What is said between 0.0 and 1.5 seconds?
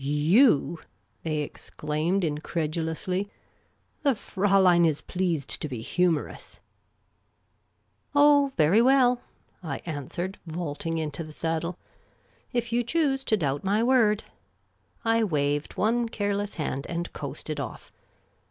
"You!" they